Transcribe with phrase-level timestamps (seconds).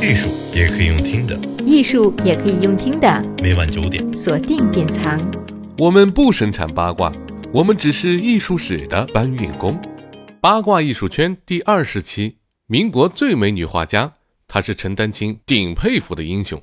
[0.00, 3.24] 艺术也可以用听的，艺术也可以用听的。
[3.42, 5.20] 每晚九点，锁定典藏。
[5.76, 7.12] 我们不生产八卦，
[7.52, 9.78] 我们只是艺术史的搬运工。
[10.40, 12.36] 八卦艺术圈第二十期，
[12.66, 14.12] 民国最美女画家，
[14.46, 16.60] 她是陈丹青顶佩服的英雄。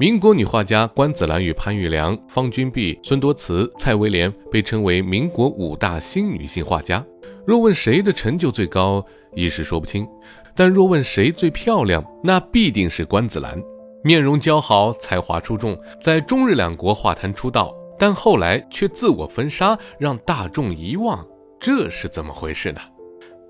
[0.00, 7.04] 民国女画家关子兰与潘玉良、方君碧、孙多慈、蔡维莲被称为民国五大新女性画家。
[7.44, 9.04] 若问谁的成就最高，
[9.34, 10.04] 一时说不清；
[10.54, 13.60] 但若问谁最漂亮，那必定是关子兰。
[14.04, 21.26] 面容姣好，才华出众，在中日两国画坛出道，但后来却自我封杀，让大众遗忘，
[21.60, 22.80] 这是怎么回事呢？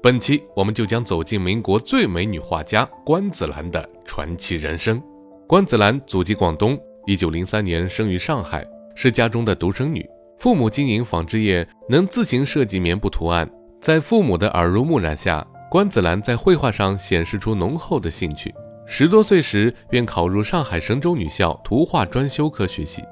[0.02, 5.02] 本期我们就将走进民国最美女画家关子兰的传奇人生。
[5.47, 10.09] 关子兰祖籍广东，一九零三年生于上海，是家中的独生女。
[10.38, 13.51] 父母经营纺织业，能自行设计棉布图案。
[13.80, 18.55] 在父母的耳濡目染下，关子兰在绘画上显示出浓厚的兴趣。
[18.87, 23.02] 十多岁时便考入上海神州女校图画专修科学习。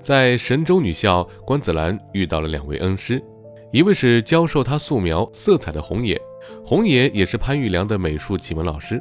[0.00, 3.22] 在神州女校，关子兰遇到了两位恩师，
[3.70, 6.18] 一位是教授她素描色彩的红野，
[6.64, 8.96] 红野也是潘玉良的美术启蒙老师；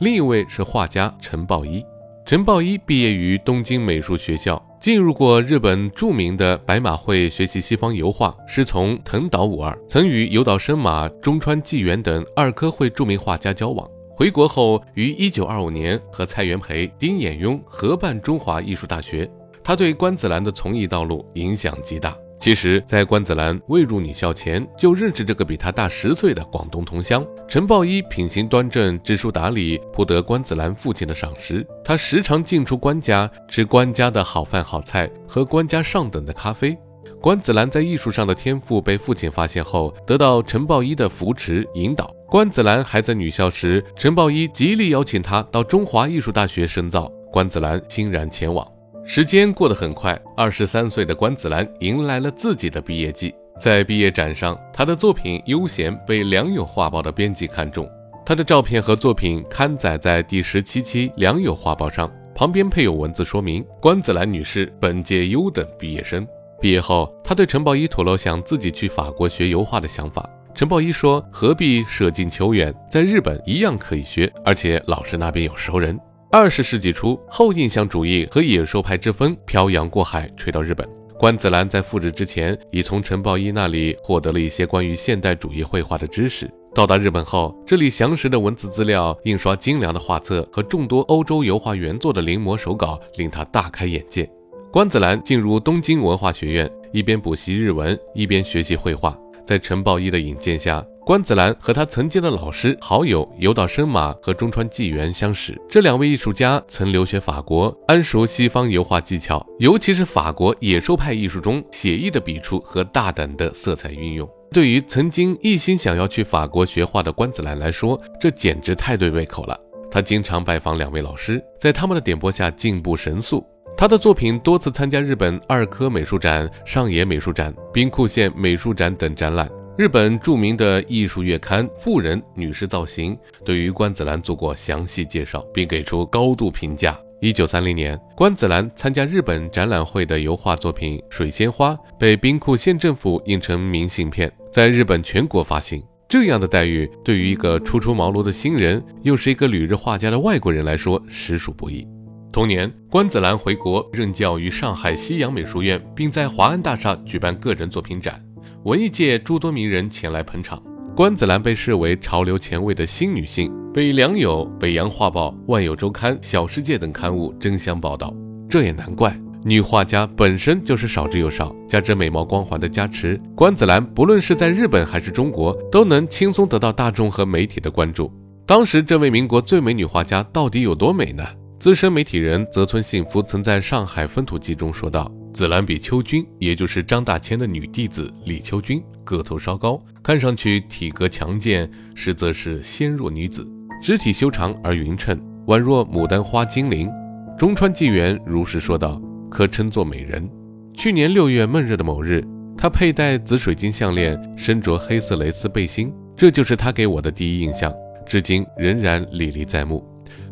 [0.00, 1.84] 另一位是画家陈抱一。
[2.24, 13.88] 陈抱一毕业于东京美术学校，进入过日本著名的白马会学习西方油画，师从藤岛五二，曾与有岛伸马、中川纪元等二科会著名画家交往。
[14.08, 19.28] 回国后，于1925年和蔡元培、丁衍雍合办中华艺术大学，
[19.64, 22.16] 他对关子兰的从艺道路影响极大。
[22.38, 28.02] 其实，在关子兰未入女校前，就认识这个比她大十岁的广东同乡陈抱一。
[28.02, 31.66] 品行端正，知书达理，颇得关子兰父亲的赏识。
[31.84, 36.76] 他时常进出关家，吃关家的好饭好菜，喝关家上等的咖啡。
[37.20, 42.14] 关子兰在艺术上的天赋被父亲发现后，得到陈抱一的扶持引导。
[42.28, 48.66] 关子兰还在女校时，陈抱一极力邀请她到中华艺术大学深造，关子兰欣然前往。
[49.08, 53.32] 时间过得很快，二十三岁的关子兰迎来了自己的毕业季。
[53.58, 57.88] 在毕业展上，她的作品《悠闲》被《良友画报》的编辑看中，
[58.26, 66.26] 她的照片和作品刊载在第十七期《良友画报》上，旁边配有文字说明：关子兰女士，本届优等毕业生。
[66.60, 70.28] 毕业后，她对陈抱一吐露想自己去法国学油画的想法。
[70.52, 75.96] 陈抱一说：“何必舍近求远，在日本一样可以学，而且老师那边有熟人。”
[76.38, 80.86] 二十世纪初，后印象主义和野兽派之风漂洋过海，吹到日本。
[81.18, 86.46] 关子兰在赴日之前，已从陈抱一那里获得了一些关于现代主义绘画的知识。
[86.74, 94.30] 到达日本后，这里详实的文字资料、印刷精良的画册和众多欧洲油画原作的临摹手稿，令他大开眼界。
[94.70, 99.18] 关子兰进入东京文化学院，一边补习日文，一边学习绘画。
[99.46, 105.56] 在陈抱一的引荐下，关子兰和他曾经的老师、好友游岛伸马和中川纪元相识。
[105.70, 114.28] 这两位艺术家曾留学法国，谙熟西方油画技巧，尤其是法国野兽派艺术中写意的笔触和大胆的色彩运用。
[114.50, 119.56] 对于曾经一心想要去法国学画的关子兰来说，这简直太对胃口了。
[119.88, 123.46] 他经常拜访两位老师，在他们的点拨下进步神速。
[123.78, 129.48] 他的作品多次参加日本二科美术展、上野美术展、兵库县美术展等展览。
[129.78, 133.14] 日本著名的艺术月刊《妇人》女士造型
[133.44, 136.98] 对于关子兰做过详细介绍，并给出高度评价。
[137.20, 145.82] 一九三零年，关子兰参加日本展览会的油画作品《水仙花》被兵库县政府印成明信片，在日本全国发行。
[146.08, 151.86] 这样的待遇对于一个初出茅庐的新人，又是一个旅日画家的外国人来说，实属不易。
[152.32, 158.22] 同年，关子兰回国任教于上海西洋美术院，并在华安大厦举办个人作品展。
[158.66, 160.60] 文艺界诸多名人前来捧场，
[160.96, 168.12] 关子兰被视为潮流前卫的新女性，被《良友》《北洋画报》《万有周刊》《小世界》等刊物争相报道。
[168.50, 178.12] 这也难怪，女画家本身就是少之又少，加之美貌光环的加持，关子兰不论是在日本还是中国，都能轻松得到大众和媒体的关注。
[178.44, 181.24] 当时，这位民国最美女画家到底有多美呢？
[181.60, 185.08] 资深媒体人泽村幸夫曾在上海风土记中说道。
[185.36, 193.46] 紫兰比秋君，也就是张大千的女弟子李秋君，个头稍高，看上去体格强健，实则是纤弱女子，
[193.82, 196.90] 肢体修长而匀称，宛若牡丹花精灵。
[197.36, 198.98] 中川纪元如实说道，
[199.30, 200.26] 可称作美人。
[200.74, 207.70] 去年六月闷热的某日，她佩戴紫水晶项链，身着黑色蕾丝背心，这就是她给我的第一印象，
[208.06, 209.86] 至今仍然历历在目。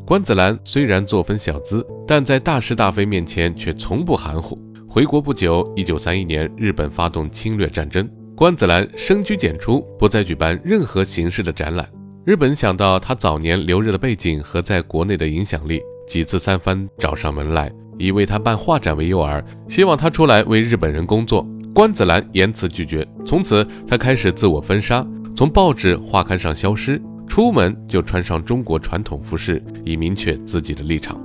[0.06, 4.58] 关子兰虽然作风小资，但在大是大非面前却从不含糊。
[4.94, 11.84] 回国不久，一九三一年，日本发动侵略战争，关子兰深居简出，不再举办任何形式的展览。
[12.24, 21.44] 日本想到他早年留日的背景和在国内的影响力，几次三番找上门来，以为他办画展为诱饵，希望他出来为日本人工作。
[21.74, 25.04] 关子兰严辞拒绝，从此他开始自我封杀，
[25.34, 31.20] 从报纸、画刊上消失，出门就穿上中国传统服饰，以明确自己的立场。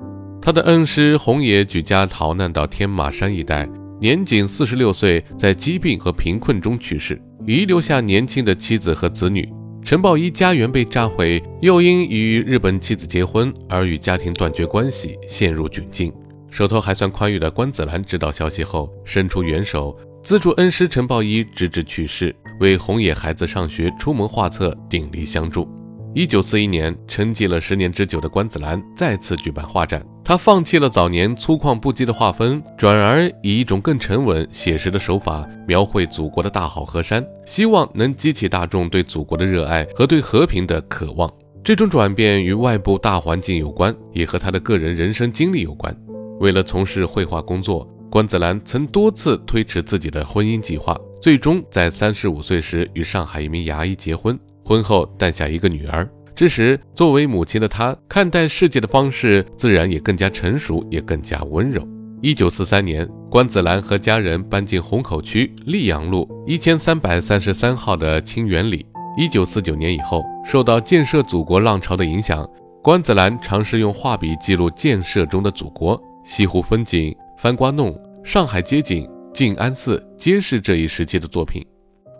[0.49, 3.69] 他的恩师红野举家逃难到天马山一带，
[4.01, 9.47] 年仅四十六岁，在疾病和贫困中去世，遗留下年轻的妻子和子女。
[9.83, 16.11] 陈抱一家园被炸毁，又因与日本妻子结婚而与家庭断绝关系，陷入窘境。
[16.49, 25.69] 手头还算宽裕的关子兰知道消息后，伸出援手，资助恩师陈抱一直至去世，为红野孩子上学出谋划策，鼎力相助。
[26.15, 30.03] 一九四一年，沉寂了十年之久的关子兰再次举办画展。
[30.29, 41.33] 他放弃了早年粗犷不羁的画风，转而以一种更沉稳、写实的手法描绘祖国的大好河山，希望能激起大众对祖国的热爱和对和平的渴望。
[41.63, 45.91] 这种转变与外部大环境有关，也和他的个人人生经历有关。
[46.39, 54.39] 为了从事绘画工作，关子兰曾多次推迟自己的婚姻计划，最终在三十五岁时与上海一名牙医结婚。
[54.63, 56.07] 婚后诞下一个女儿，
[56.39, 61.85] 这时作为母亲的她看待世界的方式自然也更加成熟，也更加温柔。
[62.21, 68.85] 一九四三年，关子兰和家人搬进虹口区溧阳路一千三百三十三号的清源里。
[69.17, 72.49] 一九四九年以后，受到建设祖国浪潮的影响，
[72.81, 77.93] 关子兰尝试用画笔记录建设中的祖国，西湖风景、番瓜弄、
[78.23, 81.61] 上海街景、静安寺，皆是这一时期的作品。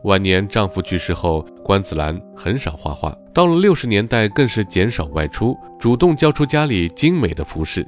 [0.04, 3.14] 晚年丈夫去世后，关子兰很少画画。
[3.34, 7.86] 到了六十年代，更是减少外出，主动交出家里精美的服饰。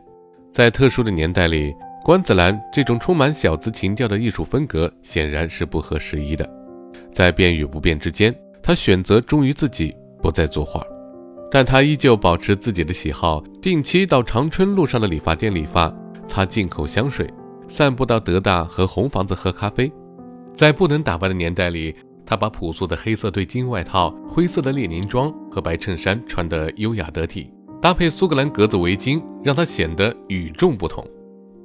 [0.51, 1.73] 在特殊的年代里，
[2.03, 6.47] 关子兰这种充满小资情调的艺术风格显然是不合时宜的。
[7.13, 10.85] 在变与不变之间，她选择忠于自己，不再作画。
[11.49, 15.93] 但她依旧保持自己的喜好，定期到长春路上的理发店理发，
[16.27, 17.33] 擦进口香水，
[17.69, 19.89] 散步到德大和红房子喝咖啡。
[20.53, 21.95] 在不能打扮的年代里，
[22.25, 27.51] 他把朴素的黑色对襟外套、灰色的列宁装和白衬衫穿得优雅得体，
[27.81, 31.05] 搭配苏格兰格子围巾，让他显得与众不同。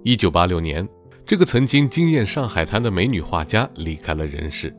[0.02, 0.88] 一九八六年，
[1.26, 4.74] 这个曾经惊艳上海滩的美女画家离开了人世。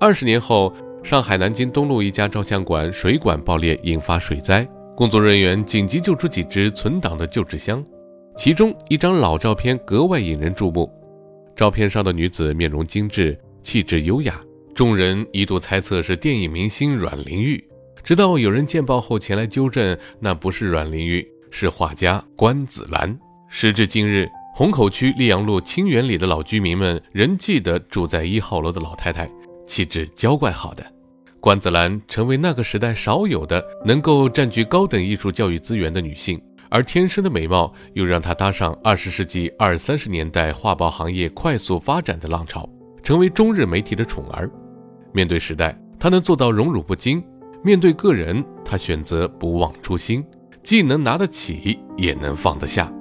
[0.00, 4.66] 二十年后，上海南京东路一家照相馆水管爆裂，引发水灾，
[4.96, 7.84] 工作人员紧急救出几只存档的旧纸箱，
[8.36, 10.90] 其中一张老照片格外引人注目。
[11.54, 14.40] 照片上的女子面容精致，气质优雅，
[14.74, 17.62] 众人一度猜测是电影明星阮玲玉，
[18.02, 23.18] 直到有人见报后前来纠正，那不是阮玲玉，是画家关子兰。
[23.48, 29.30] 时至今日，虹口区溧阳路清源里的老居民们仍记得住在一号楼的老太太，
[29.66, 30.84] 气质娇怪好的。
[31.38, 36.40] 关子兰成为那个时代少有的能够占据高等艺术教育资源的女性。
[36.70, 42.66] 而天生的美貌又让她搭上二十世纪二三十年代画报行业快速发展的浪潮，
[43.02, 44.50] 成为中日媒体的宠儿。
[45.12, 47.20] 面对时代，她能做到荣辱不惊；
[47.62, 50.24] 面对个人，她选择不忘初心，
[50.62, 52.92] 既能拿得起，也能放得下。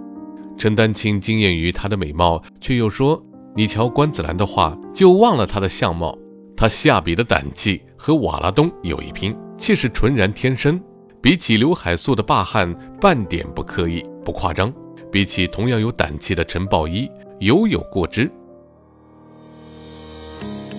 [0.57, 3.21] 陈丹青惊艳于她的美貌，却又说
[3.55, 6.17] ：“你瞧关子兰的画，就忘了她的相貌。
[6.55, 10.79] 她下笔的胆气和瓦拉东有一拼，气势纯然天生。”
[11.21, 14.71] 比起刘海粟的霸汉，半点不刻意、不夸张；
[15.11, 17.07] 比起同样有胆气的陈抱一，
[17.39, 18.27] 犹有过之。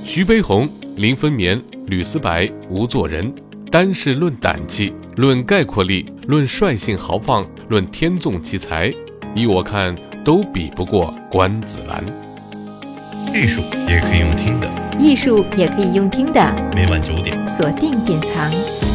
[0.05, 3.33] 徐悲鸿、林风眠、吕思白、吴作人，
[3.71, 8.93] 单是论胆气、论概括力、论率性豪放、论天纵奇才，
[9.35, 12.05] 依我看，都比不过关子兰。
[13.33, 16.71] 艺术也可以用听的，艺术也可以用听的。
[16.75, 18.92] 每晚九点，锁定典藏。